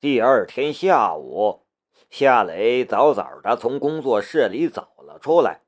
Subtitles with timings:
[0.00, 1.66] 第二天下午，
[2.08, 5.60] 夏雷早早的从工作室里走了出来。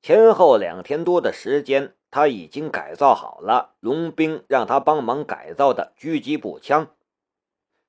[0.00, 6.96] 前后两天多的时间，他已经改造好了龙兵让他帮忙改造的狙击步枪。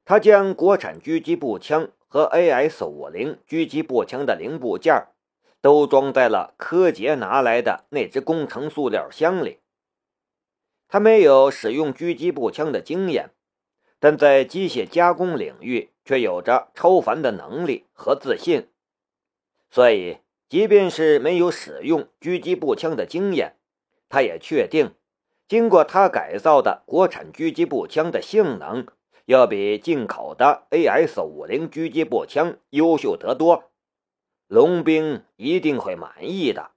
[0.04, 5.08] 他将国产狙击步枪和 AS-50 狙击步枪的零部件
[5.62, 9.62] 都装在了柯洁拿来的那只工程塑料箱里。
[10.90, 13.30] 他没有使用狙击步枪的经验。
[14.00, 18.70] 但在机械加工领域却有着超凡的能力和自信，
[19.72, 23.56] 所以即便是没有使用狙击步枪的经验，
[24.10, 24.94] 他也确定，
[25.48, 28.86] 经过他改造的国产狙击步枪的性能
[29.26, 33.72] 要比进口的 AS-50 狙击步枪优秀得多，
[34.48, 36.72] 龙兵一定会满意的。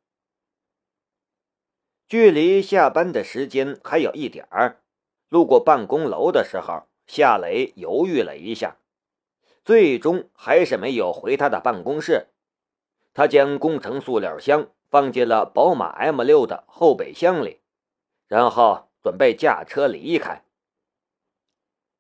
[2.08, 4.80] 距离下班的时间还有一点儿，
[5.28, 6.87] 路过办公楼的时候。
[7.08, 8.76] 夏雷犹豫了一下，
[9.64, 12.28] 最终还是没有回他的办公室。
[13.14, 17.60] 他将工程塑料箱放进了宝马 M6 的后备箱里，
[18.26, 20.44] 然后准备驾车离开。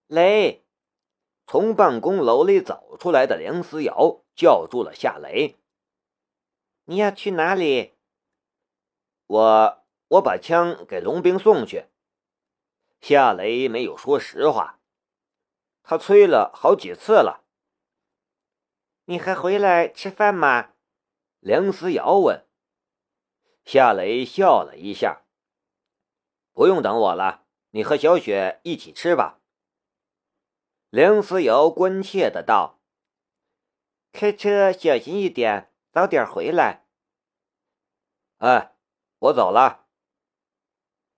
[0.06, 0.62] 雷，
[1.46, 5.56] 从办公楼里走出来的梁思瑶叫住了夏雷
[6.84, 7.94] ：“你要去哪里
[9.26, 11.86] ？”“我我把枪给龙兵送去。”
[13.00, 14.77] 夏雷没有说实话。
[15.90, 17.46] 他催了好几次了。
[19.06, 20.74] 你还回来吃饭吗？
[21.38, 22.46] 梁思瑶问。
[23.64, 25.22] 夏雷笑了一下。
[26.52, 29.40] 不用等我了，你和小雪一起吃吧。
[30.90, 32.82] 梁思瑶关切的道
[34.12, 36.84] ：“开车小心一点，早点回来。”
[38.36, 38.76] 哎，
[39.20, 39.86] 我走了。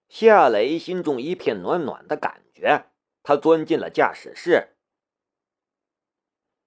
[0.08, 2.89] 夏雷心中一片暖暖的感觉。
[3.22, 4.76] 他钻进了驾驶室，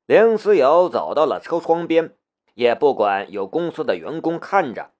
[0.06, 2.16] 梁思瑶走到了车窗边，
[2.54, 4.92] 也不管有公司的员工看着，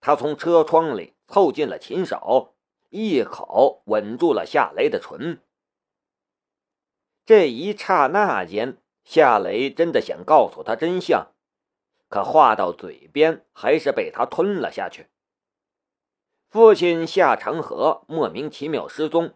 [0.00, 2.54] 他从车窗里凑近了秦手，
[2.90, 5.42] 一口吻住了夏雷的唇。
[7.26, 11.32] 这一刹那间，夏雷真的想告诉他真相，
[12.08, 15.08] 可话到嘴边，还是被他吞了下去。
[16.48, 19.34] 父亲夏长河莫名其妙失踪。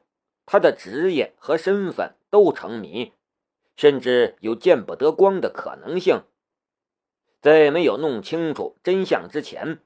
[0.51, 3.13] 他的职业和身份都成谜，
[3.77, 6.25] 甚至有见不得光的可能性。
[7.43, 9.81] 在没有弄清楚真相之前，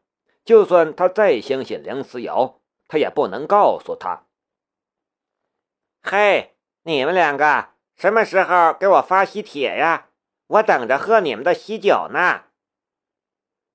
[0.45, 4.27] 就算他再相信梁思瑶，他也不能告诉他。
[6.01, 10.11] 嘿，你们两个什么时候给我发喜帖呀？
[10.47, 12.45] 我等着喝你们的喜酒呢。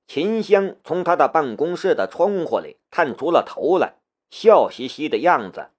[0.07, 3.95] 秦香从他的办公室的窗户里探出了头来，
[4.29, 5.71] 笑嘻嘻的样子。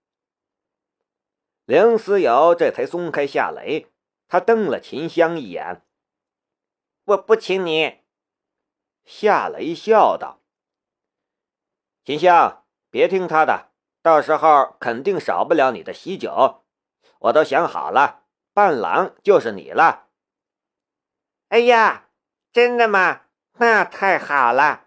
[1.68, 3.88] 梁思瑶这才松开夏雷，
[4.26, 5.82] 他瞪了秦香一眼
[7.04, 7.98] ：“我不请你。”
[9.04, 10.40] 夏雷笑道
[12.06, 13.68] ：“秦香，别听他的，
[14.00, 16.64] 到时候肯定少不了你的喜酒。
[17.18, 18.22] 我都想好了，
[18.54, 20.06] 伴郎就是你了。
[21.50, 22.08] ”“哎呀，
[22.50, 23.26] 真的吗？
[23.58, 24.86] 那太好了！”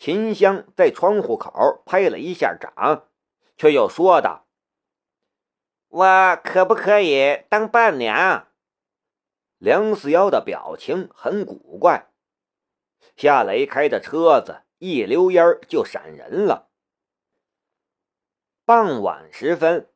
[0.00, 3.08] 秦香在窗户口拍了一下掌，
[3.58, 4.46] 却又说道。
[5.92, 8.48] 我可不可以当伴娘？
[9.58, 12.08] 梁思瑶的表情很古怪。
[13.14, 16.70] 夏雷开着车子一溜烟就闪人了。
[18.64, 19.90] 傍晚时分，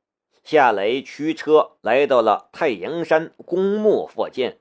[0.45, 4.61] 夏雷驱车来到了太阳山公墓附近。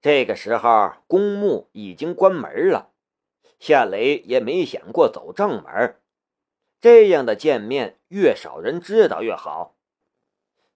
[0.00, 2.90] 这个时候，公墓已经关门了。
[3.58, 6.00] 夏雷也没想过走正门，
[6.80, 9.75] 这样的见面越少人知道越好。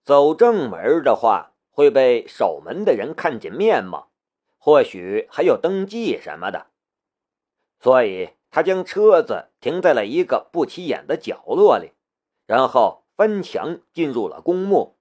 [0.05, 4.11] 走正门的话，会被守门的人看见面貌，
[4.59, 6.67] 或许还要登记什么的。
[7.79, 11.93] 所以他将车子停在了一个不起眼的角落里，
[12.47, 14.97] 然后翻墙进入了公墓。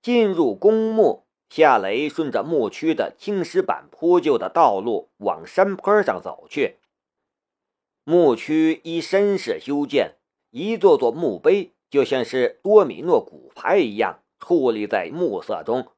[0.00, 6.78] 进入公墓，夏雷顺着墓区的青石板铺就的道路往山坡上走去。
[8.04, 10.16] 墓区依山势修建，
[10.50, 11.74] 一座座墓碑。
[11.90, 15.88] 就像是多米诺骨牌一样矗立在暮色中，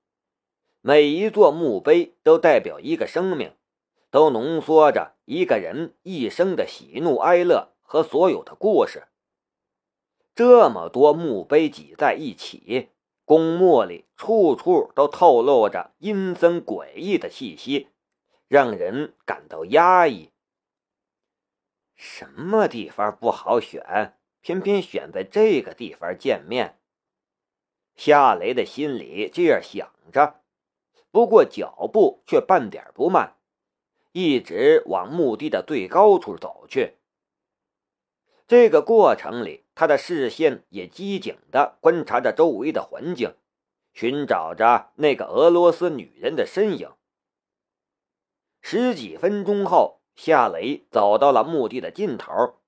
[0.80, 3.54] 每一座墓碑都代表一个生命，
[4.10, 9.08] 都浓缩着一个人一生的喜怒哀乐和所有的故事。
[10.34, 12.88] 这么多墓碑挤在一起，
[13.26, 17.88] 公墓里处处都透露着阴森诡异的气息，
[18.48, 20.30] 让人感到压抑。
[21.94, 24.16] 什么地方不好选？
[24.42, 26.78] 偏偏选在这个地方见面。
[27.94, 30.42] 夏雷的心里这样想着，
[31.10, 33.36] 不过脚步却半点不慢，
[34.12, 36.96] 一直往墓地的最高处走去。
[38.48, 43.34] 这个过程里，他的视线也机警地观察着周围的环境，
[43.94, 46.90] 寻找着那个俄罗斯女人的身影。
[48.60, 52.58] 十几分钟后，夏雷走到了墓地的尽头，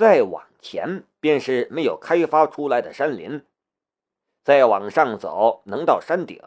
[0.00, 3.44] 再往前便是没有开发出来的山林。
[4.42, 6.40] 再往上走，能到山顶，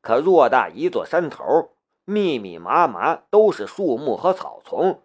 [0.00, 1.70] 可偌大一座山头，
[2.04, 5.04] 密密麻麻都是树木和草丛。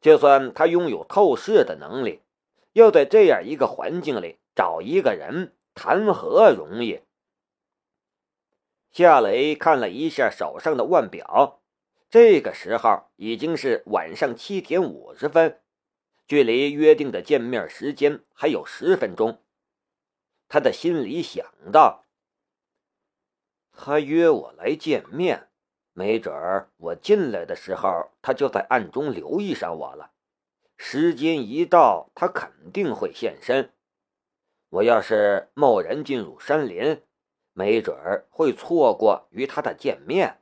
[0.00, 2.22] 就算他拥有透视的能力，
[2.74, 7.00] 要在这样一个环境里找一个人，谈何容易？
[8.92, 11.60] 夏雷看了一下手上的腕表。
[12.08, 15.59] 这个时候已经是晚上七点五十分，
[16.30, 19.42] 距离约定的见面时间还有十分钟。
[20.46, 22.04] 他的心里想到：
[23.72, 25.48] 他约我来见面，
[25.92, 30.12] 没准儿我进来的时候，他就在暗中留意上我了。
[30.76, 33.74] 时间一到，他肯定会现身。
[34.68, 37.02] 我要是贸然进入山林，
[37.54, 40.40] 没准儿会错过与他的见面。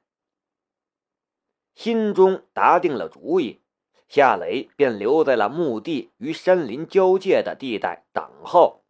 [1.75, 3.63] 心中打定了主意，
[4.09, 8.83] 夏雷便留在了墓地与山林交界的地带等候。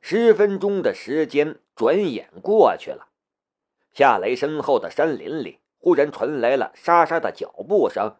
[0.00, 3.08] 十分钟的时间转眼过去了，
[3.92, 8.16] 夏雷身后的山林里忽然传来了沙沙的脚步声。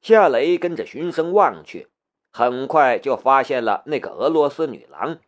[0.00, 1.88] 夏雷跟着循声望去，
[2.30, 5.18] 很快就发现了那个俄罗斯女郎。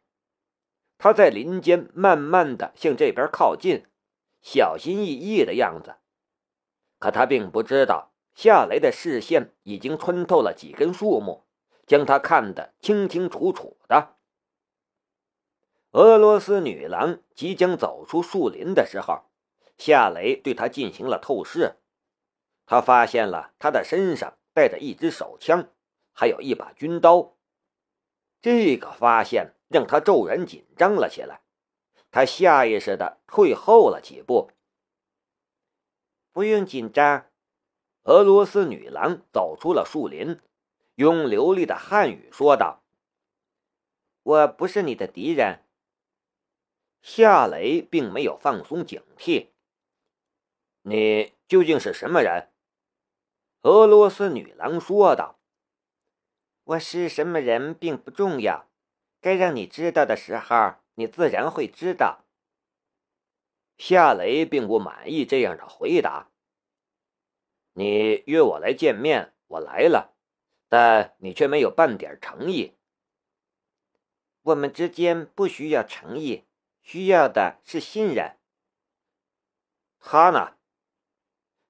[0.98, 3.86] 她在林间慢慢的向这边靠近，
[4.40, 5.96] 小心翼翼的样子。
[6.98, 11.44] 可他并不知道，夏雷的视线已经穿透了几根树木，
[11.86, 14.16] 将他看得清清楚楚的。
[15.92, 19.22] 俄罗斯女郎即将走出树林的时候，
[19.78, 21.76] 夏雷对她进行了透视，
[22.66, 25.68] 他发现了她的身上带着一支手枪，
[26.12, 27.36] 还有一把军刀。
[28.40, 31.42] 这个发现让他骤然紧张了起来，
[32.10, 34.50] 他下意识的退后了几步。
[36.32, 37.26] 不用紧张，
[38.04, 40.38] 俄罗斯女郎走出了树林，
[40.96, 42.82] 用流利的汉语说道
[44.22, 45.64] ：“我不是你的敌人。”
[47.00, 49.48] 夏雷并没有放松警惕。
[50.82, 52.50] “你究竟是什么人？”
[53.62, 55.38] 俄罗斯女郎说道。
[56.64, 58.68] “我是什么人并不重要，
[59.22, 62.26] 该让你知道的时候，你自然会知道。”
[63.78, 66.30] 夏雷并不满意这样的回答。
[67.74, 70.14] 你约我来见面，我来了，
[70.68, 72.74] 但你却没有半点诚意。
[74.42, 76.44] 我们之间不需要诚意，
[76.82, 78.36] 需要的是信任。
[79.98, 80.54] 他呢？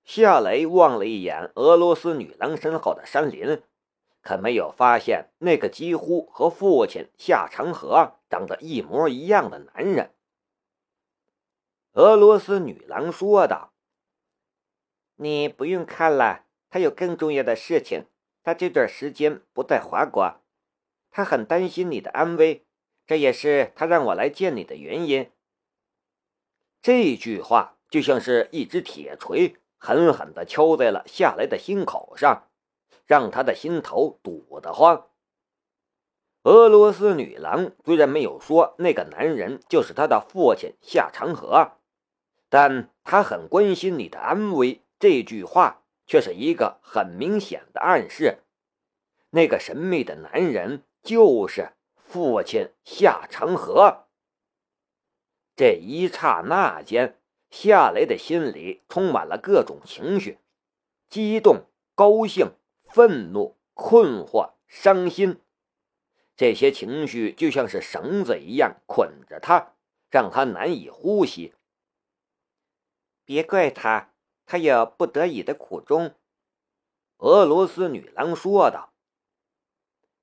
[0.04, 3.62] 夏雷望了一眼俄罗斯女郎身后的山林，
[4.20, 10.12] 可没有发现那个几乎和父亲夏长河长得一模一样的男人。
[11.92, 13.72] 俄罗斯女郎说道
[15.16, 18.06] ：“你不用看了，他有更重要的事情。
[18.42, 20.40] 他这段时间不在华国，
[21.10, 22.66] 他很担心你的安危，
[23.06, 25.30] 这也是他让我来见你的原因。”
[26.82, 32.48] 这句话就像是一只铁锤，狠狠地敲在了夏来的心口上，
[33.06, 35.06] 让他的心头堵得慌。
[36.42, 41.72] 俄罗斯女郎虽然没有说那个男人就是他的父亲夏长河。
[42.50, 48.38] 但他很关心你的安危，这句话却是一个很明显的暗示。
[49.28, 54.06] 那个神秘的男人就是父亲夏长河。
[55.54, 57.20] 这一刹那间，
[57.50, 60.38] 夏雷的心里充满了各种情绪：
[61.10, 62.54] 激动、高兴、
[62.88, 65.38] 愤怒、困惑、伤心。
[66.34, 69.74] 这些情绪就像是绳子一样捆着他，
[70.08, 71.52] 让他难以呼吸。
[73.26, 74.13] 别怪他，
[74.46, 76.14] 他有不得已的苦衷。”
[77.18, 78.92] 俄罗斯女郎说道。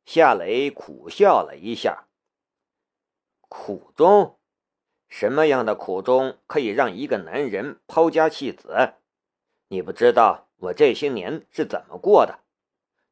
[0.06, 2.08] 夏雷苦笑了一下。
[3.48, 4.38] 苦衷？
[5.08, 8.94] 什么样的苦衷可以让一个男人抛家弃子？
[9.68, 12.40] 你不知道我这些年是怎么过的？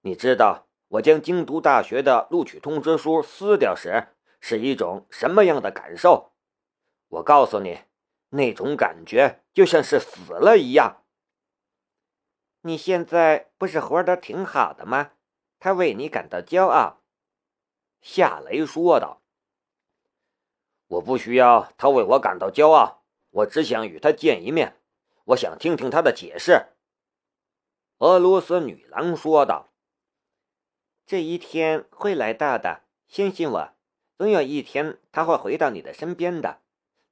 [0.02, 4.08] 你知道我将京都大学的录取通知书撕掉时
[4.40, 6.32] 是一种什么样的感受？
[7.08, 7.82] 我告诉你。
[8.32, 10.99] 那种感觉就像是死了一样。
[12.62, 15.12] 你现在不是活得挺好的吗？
[15.60, 17.02] 他为你感到骄傲。”
[18.02, 19.22] 夏雷说道。
[20.88, 24.76] 我不需要他为我感到骄傲，我只想与他见一面，
[25.26, 26.68] 我想听听他的解释。”
[28.00, 29.70] 俄罗斯女郎说道。
[31.06, 33.74] “这一天会来到的，相信我，
[34.18, 36.62] 总有一天他会回到你的身边的，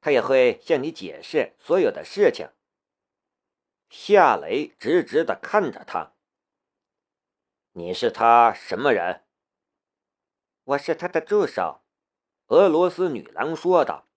[0.01, 2.49] 他也会向你解释所有的事情。”
[3.89, 6.13] 夏雷直直的看着他。
[7.71, 9.23] 你是他什么人？
[10.63, 11.81] 我是他的助手。
[12.47, 14.07] 俄罗斯女郎说道：“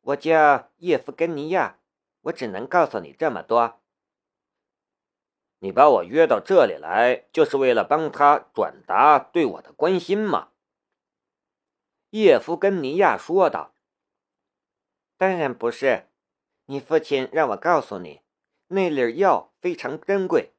[0.00, 1.78] 我叫叶夫根尼亚。
[2.22, 3.80] 我只能告诉你这么多。
[5.60, 10.50] 你把我约到这里来，就是为了帮他转达对我的关心吗？”
[12.10, 13.74] 叶夫根尼亚说道
[15.16, 16.08] ：“当然不是。
[16.66, 18.20] 你父亲让我告诉你，
[18.70, 20.50] 那粒药非常珍贵，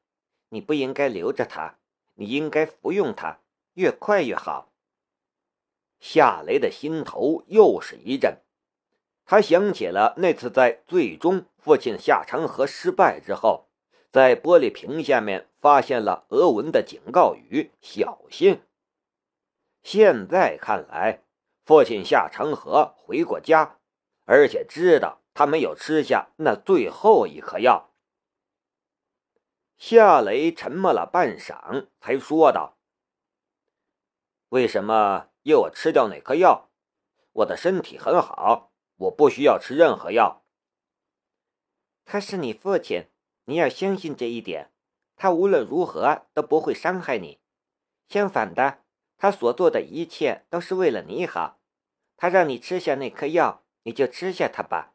[0.48, 1.76] 你不应该留着它。”
[2.14, 3.38] 你应该服用它，
[3.72, 4.70] 越快越好。
[5.98, 8.36] 夏雷的心头又是一震，
[9.24, 13.70] 他想起了那次在最终父亲下长河失败之后，
[14.10, 18.60] 在玻璃瓶下面发现了俄文的警告语“小心”。
[19.82, 21.22] 现在看来，
[21.64, 23.78] 父亲下长河回过家，
[24.26, 27.88] 而且知道他没有吃下那最后一颗药。
[29.84, 32.78] 夏雷沉默了半晌，才说道
[34.50, 36.70] ：“为什么要我吃掉那颗药？
[37.32, 40.44] 我的身体很好，我不需要吃任何药。
[42.04, 43.08] 他是你父亲，
[43.46, 44.70] 你要相信这一点。
[45.16, 47.40] 他无论如何都不会伤害你。
[48.08, 48.84] 相反的，
[49.18, 51.58] 他所做的一切都是为了你好。
[52.16, 54.94] 他让你吃下那颗药，你就吃下它吧。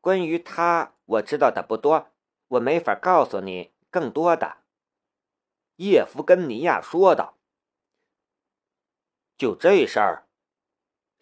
[0.00, 2.12] 关于他，我知道的不多，
[2.46, 4.56] 我没法告诉你。”更多的，
[5.76, 7.38] 叶夫根尼亚说道
[9.38, 10.26] ：“就这事儿。”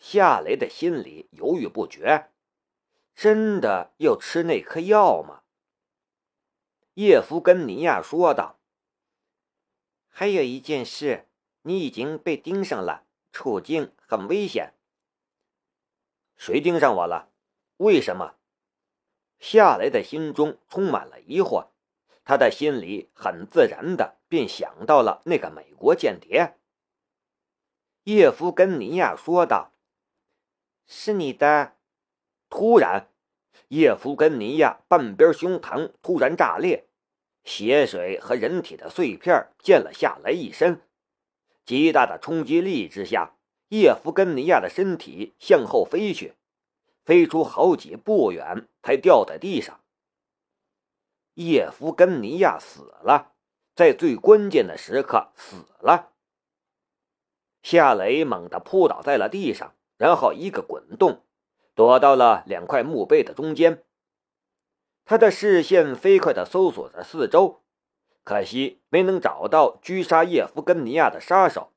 [0.00, 2.30] 夏雷的心里犹豫不决，
[3.14, 5.42] 真的要吃那颗药吗？
[6.94, 8.58] 叶夫根尼亚说道
[10.08, 11.28] ：“还有一件事，
[11.60, 14.72] 你已经被盯上了，处境很危险。”
[16.36, 17.30] 谁盯上我了？
[17.76, 18.36] 为什么？
[19.38, 21.71] 夏雷的心中充满了疑惑。
[22.24, 26.54] 他的心里很自然的便想到了那个美国间谍。
[28.04, 29.72] 叶夫根尼亚说道
[30.86, 31.74] ：“是你的。”
[32.50, 33.08] 突然，
[33.68, 36.84] 叶夫根尼亚半边胸膛突然炸裂，
[37.44, 40.82] 血水和人体的碎片溅了下来一身。
[41.64, 43.36] 极大的冲击力之下，
[43.68, 46.34] 叶夫根尼亚的身体向后飞去，
[47.04, 49.81] 飞出好几步远，才掉在地上。
[51.34, 53.32] 叶夫根尼亚死了，
[53.74, 56.10] 在最关键的时刻死了。
[57.62, 61.22] 夏雷猛地扑倒在了地上，然后一个滚动，
[61.74, 63.82] 躲到了两块墓碑的中间。
[65.04, 67.62] 他的视线飞快地搜索着四周，
[68.24, 71.72] 可惜没能找到狙杀叶夫根尼亚的杀手。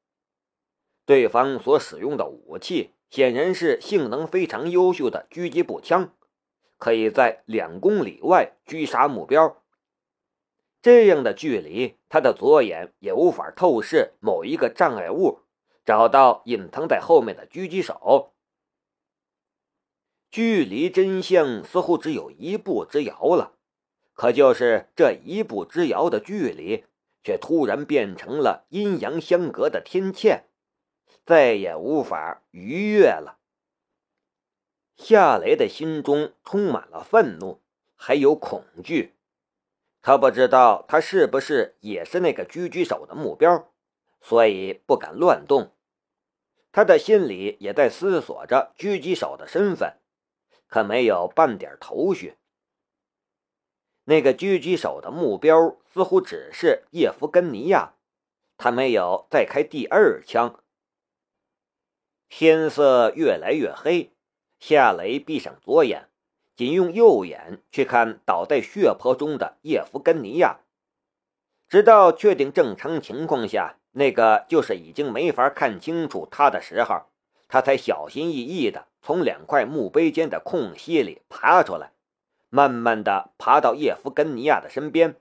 [1.05, 6.13] 对方所使用的武器显然是性能非常优秀的狙击步枪。
[6.77, 9.62] 可以在两公里外狙杀目标。
[10.82, 15.39] 这样的距离，他的左眼也无法透视某一个障碍物，
[15.84, 18.34] 找到隐藏在后面的狙击手。
[20.29, 23.53] 距离真相似乎只有一步之遥了，
[24.13, 26.86] 可就是这一步之遥的距离，
[27.24, 30.44] 却突然变成了阴阳相隔的天堑，
[31.25, 33.39] 再也无法逾越了。
[34.98, 37.62] 夏雷的心中充满了愤怒，
[37.96, 39.14] 还有恐惧。
[40.02, 43.72] 他不知道他是不是也是那个狙击手的目标，
[44.22, 45.72] 所以不敢乱动。
[46.72, 49.98] 他的心里也在思索着狙击手的身份，
[50.68, 52.38] 可没有半点头绪。
[54.04, 57.96] 那个狙击手的目标似乎只是叶夫根尼亚，
[58.58, 60.64] 他没有再开第二枪。
[62.30, 64.14] 天色越来越黑。
[64.59, 66.09] 夏雷闭上左眼，
[66.55, 70.62] 仅用右眼去看倒在血泊中的叶夫根尼亚，
[71.67, 77.03] 直到确定正常情况下，那个就是已经没法看清楚他的时候，
[77.47, 81.91] 他才小心翼翼地从两块墓碑间的空隙里爬出来，
[82.50, 85.15] 慢慢地爬到叶夫根尼亚的身边。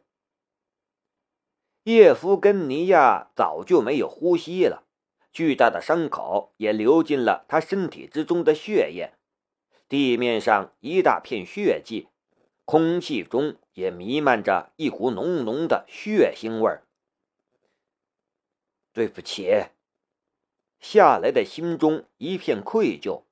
[1.82, 4.84] 叶夫根尼亚早就没有呼吸了，
[5.32, 9.12] 巨大的伤口也流进了他身体之中的血液。
[9.88, 12.08] 地面上一大片血迹，
[12.64, 16.86] 空气中也弥漫着一股浓浓的血腥味儿。
[18.92, 19.66] 对不起，
[20.80, 23.22] 夏雷的心中一片愧疚。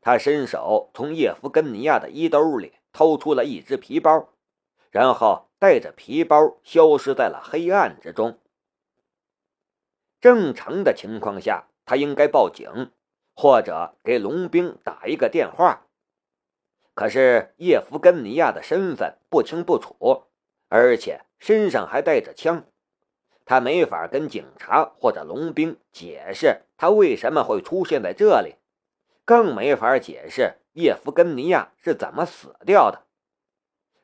[0.00, 4.30] 他伸手从叶夫根尼亚的衣兜里掏出了一只皮包，
[4.90, 8.38] 然后带着皮包消失在了黑暗之中。
[10.20, 12.92] 正常的情况下，他应该报警，
[13.40, 15.86] 或者给龙兵打一个电话。
[16.92, 20.24] 可是叶夫根尼亚的身份不清不楚，
[20.68, 22.66] 而且身上还带着枪，
[23.46, 28.56] 他没法跟警察或者龙兵解释他为什么会出现在这里，
[29.24, 33.06] 更没法解释叶夫根尼亚是怎么死掉的。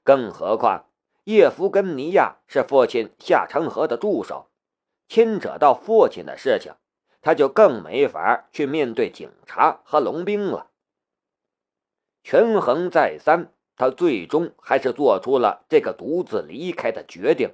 [0.02, 0.86] 更何况
[1.24, 4.48] 叶夫根尼亚是父亲夏长河的助手，
[5.06, 6.72] 牵扯到父亲的事情，
[7.26, 10.70] 他就更没法去面对警察和龙兵了。
[12.22, 17.50] 权衡再三，他最终还是做出了这个独自离开的决定。